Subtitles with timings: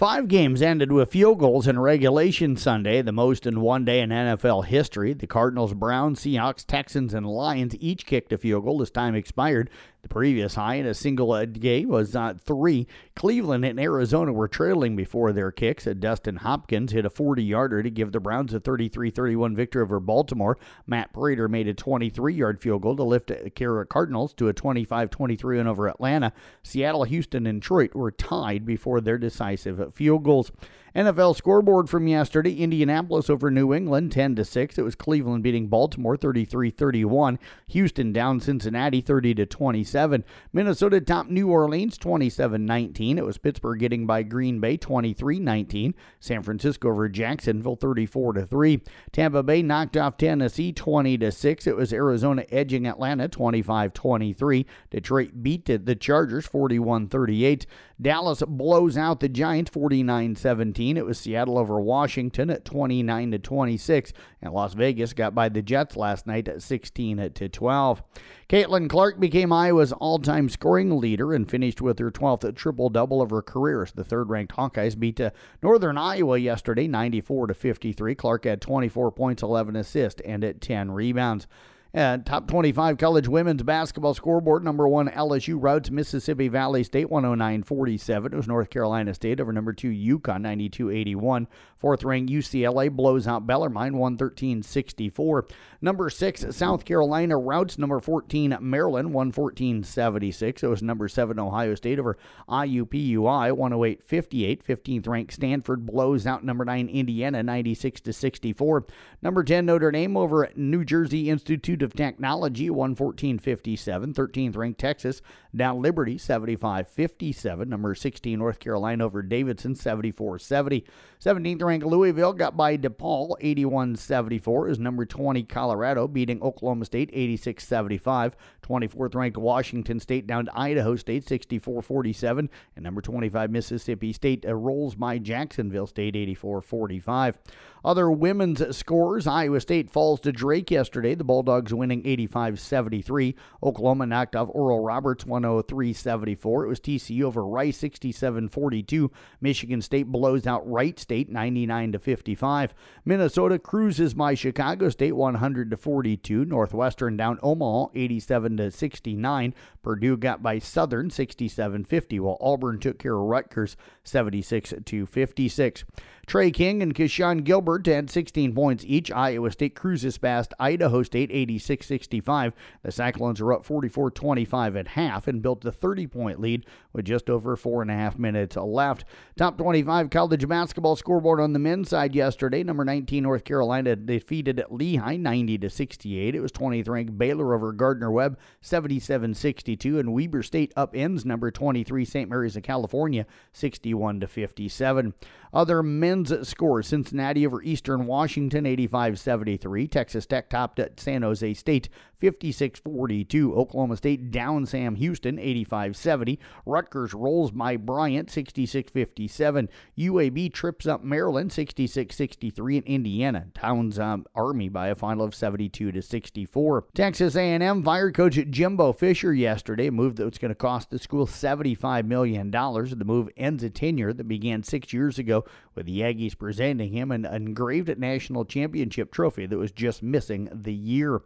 [0.00, 4.08] Five games ended with field goals in regulation Sunday, the most in one day in
[4.08, 5.12] NFL history.
[5.12, 9.68] The Cardinals, Browns, Seahawks, Texans, and Lions each kicked a field goal as time expired.
[10.02, 12.86] The previous high in a single uh, game was uh, three.
[13.14, 15.84] Cleveland and Arizona were trailing before their kicks.
[15.84, 20.00] Dustin Hopkins hit a 40 yarder to give the Browns a 33 31 victory over
[20.00, 20.56] Baltimore.
[20.86, 25.10] Matt Prater made a 23 yard field goal to lift the Cardinals to a 25
[25.10, 26.32] 23 win over Atlanta.
[26.62, 30.50] Seattle, Houston, and Detroit were tied before their decisive field goals.
[30.94, 34.76] NFL scoreboard from yesterday Indianapolis over New England 10 to 6.
[34.76, 37.38] It was Cleveland beating Baltimore 33-31.
[37.68, 40.24] Houston down Cincinnati 30 to 27.
[40.52, 43.18] Minnesota top New Orleans 27-19.
[43.18, 45.94] It was Pittsburgh getting by Green Bay 23-19.
[46.18, 48.80] San Francisco over Jacksonville 34 to 3.
[49.12, 51.66] Tampa Bay knocked off Tennessee 20 to 6.
[51.68, 54.66] It was Arizona edging Atlanta 25-23.
[54.90, 57.66] Detroit beat the Chargers 41-38.
[58.00, 60.34] Dallas blows out the Giants 49
[60.80, 60.96] 17.
[60.96, 64.14] It was Seattle over Washington at 29 to 26.
[64.40, 68.02] And Las Vegas got by the Jets last night at 16 to 12.
[68.48, 73.20] Caitlin Clark became Iowa's all time scoring leader and finished with her 12th triple double
[73.20, 73.86] of her career.
[73.94, 75.30] The third ranked Hawkeyes beat uh,
[75.62, 78.14] Northern Iowa yesterday 94 to 53.
[78.14, 81.46] Clark had 24 points, 11 assists, and at 10 rebounds.
[81.92, 84.62] And top 25 college women's basketball scoreboard.
[84.62, 88.32] Number one, LSU routes Mississippi Valley State 109 47.
[88.32, 91.48] It was North Carolina State over number two, UConn 92 81.
[91.76, 95.46] Fourth ranked UCLA blows out Bellarmine 113 64.
[95.80, 100.62] Number six, South Carolina routes number 14, Maryland 114 76.
[100.62, 102.16] It was number seven, Ohio State over
[102.48, 104.64] IUPUI 108 58.
[104.64, 108.86] 15th ranked Stanford blows out number nine, Indiana 96 64.
[109.22, 114.14] Number 10, Notre Dame over New Jersey Institute Institute of Technology 114.57.
[114.14, 115.22] 13th ranked Texas
[115.54, 117.66] down Liberty 75.57.
[117.66, 120.84] Number 16 North Carolina over Davidson 74.70.
[121.20, 124.70] 17th ranked Louisville got by DePaul 81.74.
[124.70, 128.34] Is number 20 Colorado beating Oklahoma State 86.75.
[128.70, 132.48] 24th ranked Washington State down to Idaho State 64 47.
[132.76, 137.38] And number 25 Mississippi State uh, rolls by Jacksonville State 84 45.
[137.84, 141.14] Other women's scores Iowa State falls to Drake yesterday.
[141.14, 143.34] The Bulldogs winning 85 73.
[143.62, 146.64] Oklahoma knocked off Oral Roberts 103 74.
[146.64, 149.10] It was TCU over Rice 67 42.
[149.40, 152.74] Michigan State blows out Wright State 99 55.
[153.04, 156.44] Minnesota cruises by Chicago State 100 42.
[156.44, 159.54] Northwestern down Omaha 87 69.
[159.82, 165.84] Purdue got by Southern 67 50, while Auburn took care of Rutgers 76 to 56.
[166.30, 169.10] Tre King and Keshon Gilbert had 16 points each.
[169.10, 172.54] Iowa State cruises past Idaho State 86 65.
[172.84, 177.04] The Cyclones are up 44 25 at half and built a 30 point lead with
[177.04, 179.04] just over four and a half minutes left.
[179.36, 182.62] Top 25 college basketball scoreboard on the men's side yesterday.
[182.62, 186.36] Number 19 North Carolina defeated Lehigh 90 to 68.
[186.36, 191.50] It was 20th ranked Baylor over Gardner Webb 77 62, and Weber State upends number
[191.50, 192.30] 23 St.
[192.30, 195.12] Mary's of California 61 to 57.
[195.52, 199.88] Other men's scores Cincinnati over Eastern Washington 85 73.
[199.88, 201.88] Texas Tech topped at San Jose State
[202.20, 203.54] 56 42.
[203.54, 206.38] Oklahoma State down Sam Houston 85 70.
[206.66, 209.68] Rutgers rolls by Bryant 66 57.
[209.98, 212.76] UAB trips up Maryland 66 63.
[212.76, 216.86] And Indiana towns um, Army by a final of 72 to 64.
[216.94, 221.26] Texas A&M fired coach Jimbo Fisher yesterday, a move that's going to cost the school
[221.26, 222.50] $75 million.
[222.50, 225.44] The move ends a tenure that began six years ago
[225.74, 230.74] with the Aggies presenting him an engraved national championship trophy that was just missing the
[230.74, 231.22] year.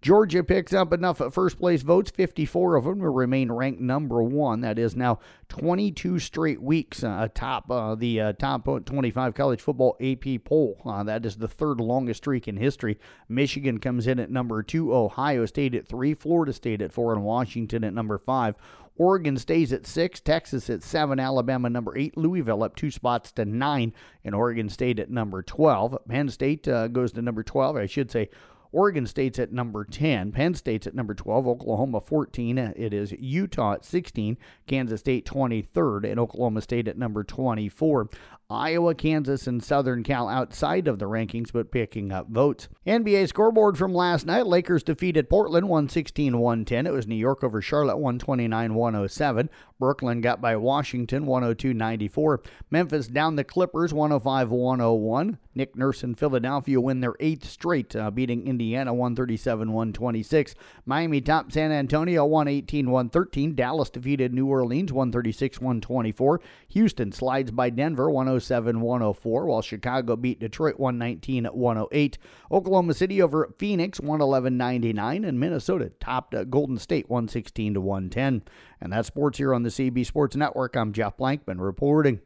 [0.00, 2.10] Georgia picks up enough first place votes.
[2.10, 4.60] 54 of them will remain ranked number one.
[4.60, 9.96] That is now 22 straight weeks uh, atop uh, the uh, top 25 college football
[10.00, 10.80] AP poll.
[10.84, 12.98] Uh, that is the third longest streak in history.
[13.28, 17.24] Michigan comes in at number two, Ohio State at three, Florida State at four, and
[17.24, 18.54] Washington at number five.
[18.98, 23.44] Oregon stays at six, Texas at seven, Alabama number eight, Louisville up two spots to
[23.44, 23.94] nine,
[24.24, 25.98] and Oregon State at number 12.
[26.08, 27.76] Penn State uh, goes to number 12.
[27.76, 28.28] I should say
[28.72, 30.32] Oregon State's at number 10.
[30.32, 31.46] Penn State's at number 12.
[31.46, 32.58] Oklahoma 14.
[32.58, 34.36] Uh, it is Utah at 16.
[34.66, 36.10] Kansas State 23rd.
[36.10, 38.08] And Oklahoma State at number 24.
[38.50, 42.66] Iowa, Kansas, and Southern Cal outside of the rankings, but picking up votes.
[42.86, 46.86] NBA scoreboard from last night Lakers defeated Portland 116 110.
[46.86, 49.50] It was New York over Charlotte 129 107.
[49.78, 52.40] Brooklyn got by Washington 102 94.
[52.70, 55.38] Memphis down the Clippers 105 101.
[55.54, 60.54] Nick Nurse and Philadelphia win their eighth straight, uh, beating Indiana 137 126.
[60.86, 63.54] Miami top San Antonio 118 113.
[63.54, 66.40] Dallas defeated New Orleans 136 124.
[66.68, 72.18] Houston slides by Denver 107 104, while Chicago beat Detroit 119 108.
[72.50, 78.42] Oklahoma City over Phoenix 111 99, and Minnesota topped uh, Golden State 116 110.
[78.80, 80.76] And that's sports here on the CB Sports Network.
[80.76, 82.20] I'm Jeff Blankman reporting.